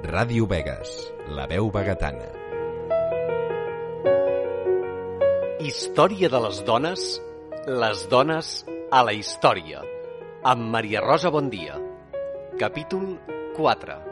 Ràdio 0.00 0.46
Vegas, 0.48 0.88
la 1.36 1.44
veu 1.44 1.66
vegetana. 1.68 2.24
Història 5.60 6.30
de 6.32 6.40
les 6.40 6.62
dones, 6.64 7.04
les 7.68 8.06
dones 8.08 8.54
a 8.90 9.04
la 9.04 9.12
història, 9.12 9.84
amb 10.42 10.72
Maria 10.72 11.04
Rosa 11.04 11.28
Bondia. 11.28 11.76
Capítol 12.56 13.18
4. 13.58 14.09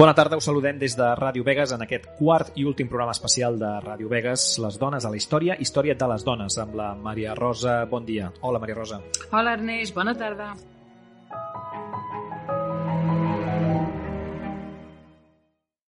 Bona 0.00 0.14
tarda, 0.16 0.38
us 0.40 0.46
saludem 0.48 0.78
des 0.80 0.94
de 0.96 1.04
Ràdio 1.18 1.44
Vegas 1.44 1.74
en 1.76 1.82
aquest 1.84 2.06
quart 2.16 2.54
i 2.56 2.62
últim 2.64 2.88
programa 2.88 3.12
especial 3.12 3.58
de 3.60 3.68
Ràdio 3.84 4.08
Vegas, 4.08 4.56
Les 4.56 4.78
dones 4.80 5.04
a 5.04 5.10
la 5.12 5.18
història, 5.18 5.56
història 5.60 5.92
de 5.94 6.06
les 6.08 6.22
dones, 6.24 6.54
amb 6.56 6.72
la 6.74 6.94
Maria 6.94 7.34
Rosa. 7.34 7.84
Bon 7.84 8.06
dia. 8.06 8.30
Hola, 8.40 8.58
Maria 8.58 8.78
Rosa. 8.78 9.02
Hola, 9.30 9.52
Ernest. 9.58 9.94
Bona 9.94 10.14
tarda. 10.16 10.54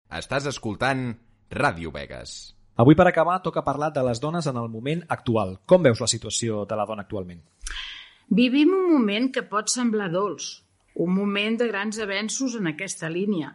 Estàs 0.09 0.47
escoltant 0.49 1.11
Ràdio 1.51 1.93
Vegas. 1.93 2.55
Avui, 2.81 2.97
per 2.97 3.11
acabar, 3.11 3.43
toca 3.43 3.61
parlar 3.67 3.91
de 3.93 4.07
les 4.09 4.23
dones 4.25 4.49
en 4.49 4.57
el 4.57 4.71
moment 4.73 5.05
actual. 5.09 5.59
Com 5.67 5.85
veus 5.85 6.01
la 6.01 6.09
situació 6.09 6.65
de 6.65 6.81
la 6.81 6.89
dona 6.89 7.05
actualment? 7.05 7.45
Vivim 8.31 8.73
un 8.73 8.89
moment 8.95 9.29
que 9.29 9.45
pot 9.45 9.69
semblar 9.69 10.09
dolç, 10.17 10.49
un 10.99 11.15
moment 11.15 11.57
de 11.61 11.69
grans 11.69 11.99
avenços 12.03 12.57
en 12.59 12.67
aquesta 12.73 13.09
línia. 13.09 13.55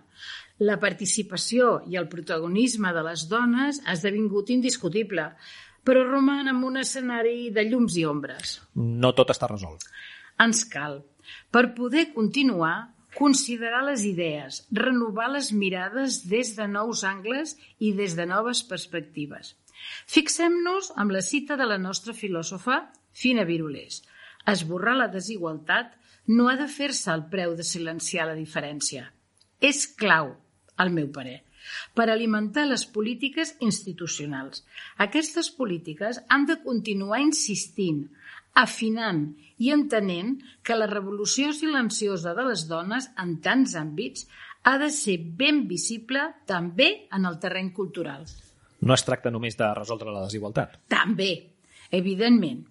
La 0.64 0.78
participació 0.80 1.81
i 1.92 1.97
el 2.00 2.08
protagonisme 2.11 2.94
de 2.95 3.02
les 3.03 3.25
dones 3.28 3.81
ha 3.83 3.95
esdevingut 3.97 4.52
indiscutible, 4.53 5.25
però 5.83 6.03
roman 6.08 6.47
en 6.47 6.61
un 6.64 6.80
escenari 6.80 7.50
de 7.52 7.66
llums 7.67 7.97
i 8.00 8.05
ombres. 8.08 8.59
No 8.75 9.11
tot 9.17 9.33
està 9.33 9.50
resolt. 9.52 9.83
Ens 10.39 10.64
cal, 10.72 11.02
per 11.52 11.73
poder 11.75 12.05
continuar, 12.14 12.94
considerar 13.17 13.83
les 13.89 14.05
idees, 14.08 14.61
renovar 14.72 15.30
les 15.33 15.52
mirades 15.52 16.22
des 16.30 16.53
de 16.55 16.67
nous 16.67 17.03
angles 17.03 17.58
i 17.80 17.92
des 17.98 18.16
de 18.16 18.25
noves 18.30 18.64
perspectives. 18.70 19.53
Fixem-nos 20.08 20.94
amb 20.95 21.11
la 21.11 21.22
cita 21.22 21.58
de 21.59 21.67
la 21.67 21.77
nostra 21.77 22.16
filòsofa, 22.16 22.86
Fina 23.11 23.44
Virulés. 23.44 24.02
Esborrar 24.48 24.95
la 24.95 25.09
desigualtat 25.11 25.92
no 26.27 26.48
ha 26.48 26.55
de 26.55 26.70
fer-se 26.72 27.11
al 27.11 27.27
preu 27.30 27.53
de 27.59 27.67
silenciar 27.67 28.30
la 28.31 28.39
diferència. 28.39 29.09
És 29.59 29.86
clau, 30.00 30.33
al 30.77 30.91
meu 30.93 31.09
parer, 31.13 31.41
per 31.95 32.09
alimentar 32.09 32.66
les 32.67 32.85
polítiques 32.85 33.55
institucionals. 33.63 34.63
Aquestes 35.05 35.49
polítiques 35.52 36.21
han 36.30 36.47
de 36.49 36.59
continuar 36.63 37.21
insistint, 37.23 38.07
afinant 38.53 39.25
i 39.57 39.71
entenent 39.73 40.35
que 40.61 40.77
la 40.77 40.89
revolució 40.89 41.53
silenciosa 41.53 42.33
de 42.38 42.47
les 42.49 42.67
dones 42.69 43.09
en 43.21 43.38
tants 43.41 43.77
àmbits 43.80 44.27
ha 44.63 44.77
de 44.80 44.89
ser 44.93 45.17
ben 45.39 45.63
visible 45.67 46.23
també 46.49 47.08
en 47.11 47.25
el 47.30 47.39
terreny 47.39 47.71
cultural. 47.75 48.27
No 48.83 48.95
es 48.95 49.03
tracta 49.08 49.31
només 49.31 49.58
de 49.59 49.69
resoldre 49.75 50.11
la 50.11 50.25
desigualtat. 50.25 50.77
També, 50.92 51.31
evidentment, 51.92 52.64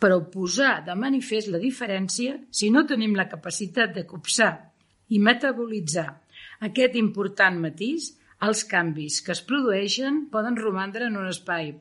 però 0.00 0.20
posar 0.32 0.78
de 0.86 0.94
manifest 0.96 1.50
la 1.52 1.60
diferència, 1.60 2.38
si 2.50 2.70
no 2.70 2.86
tenim 2.86 3.16
la 3.16 3.28
capacitat 3.28 3.94
de 3.96 4.06
copsar 4.08 4.52
i 5.08 5.20
metabolitzar 5.24 6.08
aquest 6.66 6.96
important 6.98 7.58
matís, 7.62 8.12
els 8.46 8.62
canvis 8.70 9.18
que 9.26 9.32
es 9.34 9.42
produeixen 9.46 10.24
poden 10.32 10.56
romandre 10.58 11.08
en 11.08 11.16
un 11.18 11.26
espai 11.30 11.72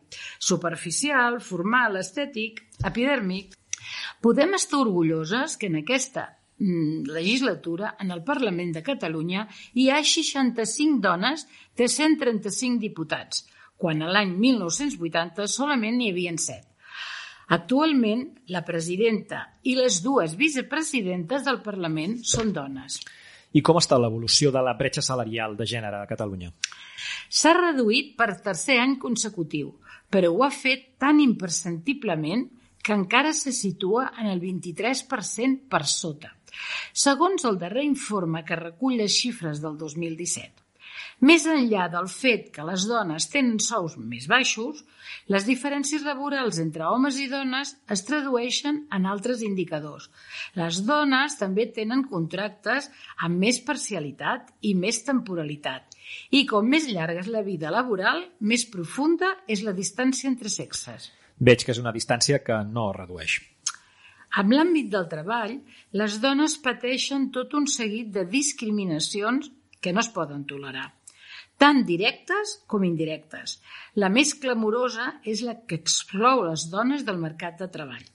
superficial, 0.49 1.39
formal, 1.41 1.99
estètic, 2.01 2.63
epidèrmic. 2.89 3.53
Podem 4.21 4.55
estar 4.57 4.81
orgulloses 4.81 5.57
que 5.57 5.69
en 5.69 5.79
aquesta 5.81 6.25
mm, 6.57 7.09
legislatura, 7.13 7.95
en 8.01 8.11
el 8.11 8.23
Parlament 8.25 8.73
de 8.73 8.83
Catalunya, 8.85 9.45
hi 9.73 9.89
ha 9.89 10.01
65 10.01 11.01
dones 11.01 11.45
de 11.77 11.87
135 11.87 12.81
diputats, 12.81 13.45
quan 13.77 14.01
a 14.01 14.09
l'any 14.09 14.33
1980 14.41 15.45
solament 15.53 15.99
n'hi 15.99 16.09
havien 16.13 16.41
7. 16.41 16.65
Actualment, 17.55 18.25
la 18.51 18.65
presidenta 18.67 19.45
i 19.63 19.77
les 19.77 20.01
dues 20.03 20.33
vicepresidentes 20.35 21.45
del 21.45 21.61
Parlament 21.63 22.17
són 22.25 22.51
dones. 22.51 22.97
I 23.55 23.63
com 23.63 23.79
està 23.79 23.97
l'evolució 23.99 24.51
de 24.51 24.61
la 24.63 24.75
bretxa 24.77 25.01
salarial 25.05 25.55
de 25.57 25.65
gènere 25.69 26.01
a 26.01 26.09
Catalunya? 26.09 26.51
S'ha 27.29 27.53
reduït 27.55 28.15
per 28.19 28.35
tercer 28.43 28.77
any 28.83 28.97
consecutiu, 28.99 29.73
però 30.11 30.31
ho 30.33 30.43
ha 30.43 30.51
fet 30.51 30.97
tan 30.99 31.21
imperceptiblement 31.23 32.47
que 32.83 32.95
encara 32.95 33.33
se 33.33 33.51
situa 33.51 34.11
en 34.19 34.29
el 34.31 34.39
23% 34.43 35.67
per 35.71 35.83
sota, 35.87 36.31
segons 36.93 37.43
el 37.47 37.59
darrer 37.59 37.83
informe 37.87 38.43
que 38.47 38.59
recull 38.59 38.99
les 39.01 39.15
xifres 39.15 39.59
del 39.63 39.75
2017. 39.77 40.66
Més 41.25 41.47
enllà 41.49 41.87
del 41.89 42.05
fet 42.13 42.51
que 42.53 42.65
les 42.67 42.83
dones 42.85 43.25
tenen 43.33 43.57
sous 43.63 43.95
més 43.97 44.27
baixos, 44.29 44.83
les 45.33 45.47
diferències 45.47 46.03
laborals 46.05 46.59
entre 46.61 46.85
homes 46.85 47.17
i 47.17 47.25
dones 47.31 47.73
es 47.95 48.05
tradueixen 48.05 48.83
en 48.93 49.07
altres 49.09 49.41
indicadors. 49.41 50.11
Les 50.59 50.83
dones 50.85 51.39
també 51.39 51.65
tenen 51.73 52.05
contractes 52.11 52.91
amb 53.25 53.41
més 53.41 53.59
parcialitat 53.65 54.53
i 54.61 54.75
més 54.77 55.01
temporalitat. 55.09 55.97
I 56.31 56.45
com 56.45 56.69
més 56.69 56.85
llarga 56.91 57.25
és 57.25 57.33
la 57.33 57.41
vida 57.41 57.73
laboral, 57.73 58.23
més 58.39 58.69
profunda 58.69 59.33
és 59.47 59.65
la 59.65 59.73
distància 59.73 60.29
entre 60.29 60.53
sexes. 60.53 61.11
Veig 61.37 61.65
que 61.65 61.73
és 61.73 61.81
una 61.81 61.93
distància 61.93 62.43
que 62.45 62.61
no 62.69 62.91
es 62.91 62.97
redueix. 63.01 63.39
En 64.37 64.51
l'àmbit 64.53 64.89
del 64.93 65.07
treball, 65.09 65.53
les 65.97 66.17
dones 66.21 66.57
pateixen 66.61 67.29
tot 67.33 67.53
un 67.57 67.65
seguit 67.73 68.11
de 68.13 68.25
discriminacions 68.29 69.49
que 69.81 69.93
no 69.93 70.03
es 70.05 70.09
poden 70.13 70.45
tolerar 70.49 70.91
tant 71.57 71.83
directes 71.85 72.53
com 72.69 72.83
indirectes. 72.85 73.57
La 73.97 74.09
més 74.13 74.35
clamorosa 74.37 75.07
és 75.25 75.41
la 75.45 75.57
que 75.65 75.79
exclou 75.81 76.45
les 76.45 76.67
dones 76.73 77.03
del 77.07 77.17
mercat 77.21 77.57
de 77.61 77.67
treball. 77.73 78.05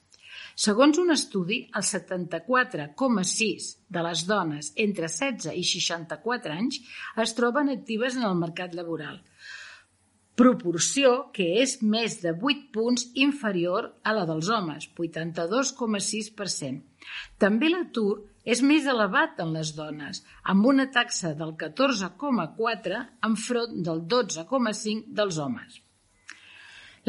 Segons 0.62 0.98
un 1.00 1.10
estudi, 1.14 1.58
el 1.74 1.84
74,6 1.88 3.68
de 3.96 4.02
les 4.06 4.24
dones 4.28 4.72
entre 4.84 5.08
16 5.08 5.48
i 5.58 5.64
64 5.64 6.54
anys 6.54 6.80
es 7.24 7.34
troben 7.38 7.72
actives 7.72 8.18
en 8.18 8.26
el 8.28 8.36
mercat 8.38 8.76
laboral, 8.76 9.22
proporció 10.36 11.32
que 11.36 11.46
és 11.62 11.78
més 11.82 12.18
de 12.22 12.32
8 12.34 12.68
punts 12.74 13.08
inferior 13.24 13.90
a 14.04 14.14
la 14.16 14.26
dels 14.28 14.48
homes, 14.52 14.88
82,6%. 14.96 16.82
També 17.40 17.68
l'atur 17.72 18.31
és 18.44 18.62
més 18.66 18.88
elevat 18.90 19.38
en 19.42 19.54
les 19.56 19.70
dones, 19.76 20.22
amb 20.42 20.66
una 20.66 20.88
taxa 20.90 21.32
del 21.38 21.54
14,4 21.58 23.00
enfront 23.28 23.80
del 23.86 24.04
12,5 24.16 25.08
dels 25.08 25.38
homes. 25.38 25.80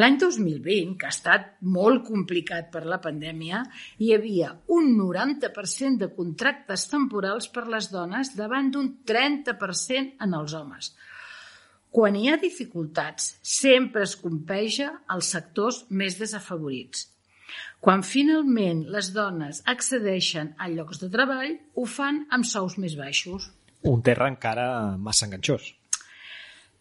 L'any 0.01 0.15
2020, 0.17 0.95
que 0.97 1.05
ha 1.05 1.13
estat 1.13 1.49
molt 1.75 2.01
complicat 2.07 2.71
per 2.73 2.81
la 2.89 2.97
pandèmia, 3.01 3.59
hi 4.01 4.09
havia 4.15 4.49
un 4.73 4.89
90% 4.97 6.01
de 6.01 6.09
contractes 6.15 6.87
temporals 6.89 7.49
per 7.53 7.67
les 7.69 7.91
dones 7.93 8.33
davant 8.33 8.71
d'un 8.73 8.89
30% 9.05 10.25
en 10.25 10.33
els 10.39 10.55
homes. 10.57 10.95
Quan 11.93 12.17
hi 12.17 12.25
ha 12.31 12.41
dificultats, 12.41 13.35
sempre 13.45 14.01
es 14.07 14.15
compeja 14.17 14.89
als 15.13 15.29
sectors 15.35 15.83
més 15.93 16.17
desafavorits. 16.17 17.12
Quan 17.83 18.03
finalment 18.07 18.85
les 18.95 19.09
dones 19.15 19.61
accedeixen 19.67 20.53
a 20.57 20.69
llocs 20.71 21.01
de 21.01 21.09
treball, 21.11 21.57
ho 21.75 21.85
fan 21.85 22.23
amb 22.31 22.47
sous 22.47 22.77
més 22.79 22.95
baixos. 22.99 23.49
Un 23.83 24.03
terra 24.07 24.29
encara 24.31 24.67
massa 24.97 25.27
enganxós. 25.27 25.73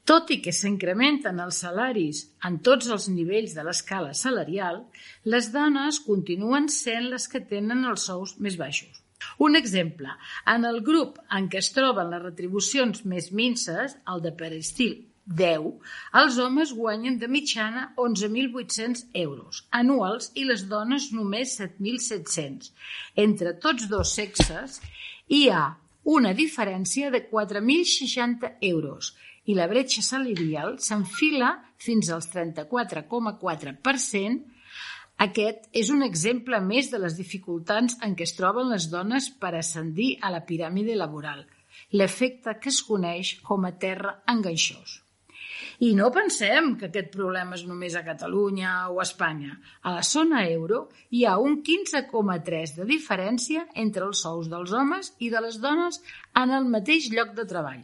Tot 0.06 0.30
i 0.34 0.40
que 0.44 0.54
s'incrementen 0.54 1.38
els 1.42 1.60
salaris 1.62 2.24
en 2.48 2.58
tots 2.68 2.88
els 2.94 3.08
nivells 3.10 3.54
de 3.54 3.62
l'escala 3.66 4.14
salarial, 4.18 4.80
les 5.34 5.50
dones 5.54 6.00
continuen 6.06 6.66
sent 6.70 7.06
les 7.12 7.28
que 7.30 7.42
tenen 7.52 7.84
els 7.90 8.08
sous 8.10 8.34
més 8.38 8.58
baixos. 8.58 8.98
Un 9.38 9.54
exemple, 9.54 10.10
en 10.54 10.66
el 10.66 10.80
grup 10.82 11.20
en 11.30 11.46
què 11.50 11.62
es 11.62 11.70
troben 11.76 12.10
les 12.10 12.22
retribucions 12.22 13.04
més 13.06 13.30
minces, 13.30 13.94
el 14.10 14.22
de 14.24 14.34
perestil 14.34 14.96
10, 15.26 15.78
els 16.18 16.38
homes 16.42 16.72
guanyen 16.74 17.18
de 17.18 17.28
mitjana 17.30 17.94
11.800 17.96 19.04
euros 19.14 19.64
anuals 19.70 20.32
i 20.34 20.44
les 20.48 20.64
dones 20.68 21.12
només 21.14 21.60
7.700. 21.60 22.72
Entre 23.16 23.54
tots 23.62 23.88
dos 23.88 24.14
sexes 24.18 24.80
hi 25.28 25.48
ha 25.48 25.76
una 26.04 26.34
diferència 26.34 27.10
de 27.14 27.30
4.060 27.30 28.50
euros 28.68 29.14
i 29.46 29.54
la 29.54 29.68
bretxa 29.70 30.02
salarial 30.02 30.78
s'enfila 30.82 31.62
fins 31.78 32.10
als 32.10 32.26
34,4%. 32.34 34.42
Aquest 35.22 35.70
és 35.78 35.90
un 35.94 36.02
exemple 36.02 36.58
més 36.66 36.90
de 36.90 36.98
les 36.98 37.14
dificultats 37.14 37.94
en 38.02 38.18
què 38.18 38.26
es 38.26 38.34
troben 38.34 38.74
les 38.74 38.90
dones 38.90 39.30
per 39.38 39.54
ascendir 39.54 40.18
a 40.20 40.34
la 40.34 40.42
piràmide 40.48 40.98
laboral, 40.98 41.46
l'efecte 41.94 42.58
que 42.58 42.74
es 42.74 42.82
coneix 42.82 43.38
com 43.46 43.62
a 43.68 43.72
terra 43.86 44.18
enganxós. 44.26 45.02
I 45.82 45.88
no 45.98 46.12
pensem 46.14 46.76
que 46.78 46.86
aquest 46.86 47.08
problema 47.10 47.56
és 47.56 47.64
només 47.66 47.96
a 47.98 48.04
Catalunya 48.06 48.72
o 48.92 49.00
a 49.00 49.06
Espanya. 49.06 49.56
A 49.82 49.96
la 49.96 50.04
zona 50.06 50.44
euro 50.46 50.84
hi 51.10 51.24
ha 51.26 51.32
un 51.42 51.56
15,3 51.66 52.76
de 52.76 52.86
diferència 52.86 53.64
entre 53.84 54.06
els 54.06 54.22
sous 54.22 54.46
dels 54.52 54.70
homes 54.78 55.10
i 55.18 55.32
de 55.32 55.42
les 55.42 55.58
dones 55.64 55.98
en 56.38 56.54
el 56.54 56.70
mateix 56.70 57.10
lloc 57.10 57.34
de 57.34 57.48
treball. 57.50 57.82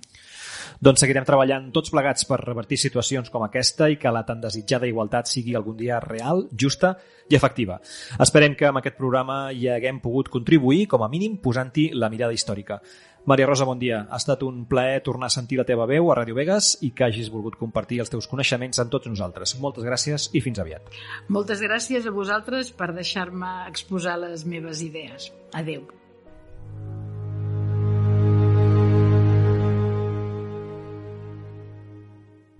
Doncs 0.80 1.04
seguirem 1.04 1.26
treballant 1.26 1.70
tots 1.74 1.92
plegats 1.94 2.26
per 2.28 2.40
revertir 2.42 2.78
situacions 2.80 3.30
com 3.30 3.44
aquesta 3.46 3.90
i 3.90 3.98
que 4.00 4.12
la 4.14 4.24
tan 4.28 4.40
desitjada 4.40 4.88
igualtat 4.88 5.30
sigui 5.30 5.56
algun 5.58 5.76
dia 5.76 6.00
real, 6.04 6.46
justa 6.52 6.94
i 7.28 7.36
efectiva. 7.36 7.80
Esperem 8.20 8.56
que 8.56 8.68
amb 8.68 8.80
aquest 8.80 8.96
programa 8.96 9.48
hi 9.52 9.68
haguem 9.68 10.00
pogut 10.00 10.30
contribuir, 10.32 10.86
com 10.88 11.04
a 11.04 11.10
mínim, 11.12 11.36
posant-hi 11.42 11.90
la 11.94 12.10
mirada 12.12 12.32
històrica. 12.32 12.80
Maria 13.28 13.44
Rosa, 13.44 13.66
bon 13.68 13.76
dia. 13.76 14.06
Ha 14.08 14.16
estat 14.16 14.40
un 14.46 14.62
plaer 14.70 15.02
tornar 15.04 15.28
a 15.28 15.34
sentir 15.34 15.58
la 15.58 15.66
teva 15.68 15.84
veu 15.90 16.08
a 16.08 16.16
Ràdio 16.16 16.38
Vegas 16.38 16.78
i 16.80 16.94
que 16.96 17.04
hagis 17.04 17.28
volgut 17.28 17.58
compartir 17.60 18.00
els 18.00 18.08
teus 18.08 18.30
coneixements 18.30 18.80
amb 18.80 18.94
tots 18.94 19.10
nosaltres. 19.10 19.52
Moltes 19.60 19.84
gràcies 19.84 20.30
i 20.32 20.40
fins 20.40 20.62
aviat. 20.64 20.88
Moltes 21.28 21.60
gràcies 21.60 22.08
a 22.08 22.14
vosaltres 22.14 22.72
per 22.72 22.94
deixar-me 22.96 23.52
exposar 23.68 24.16
les 24.24 24.48
meves 24.48 24.80
idees. 24.80 25.28
Adeu. 25.52 25.84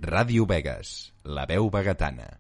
Ràdio 0.09 0.47
Vegas, 0.49 0.91
la 1.37 1.45
veu 1.45 1.69
vegetana. 1.69 2.39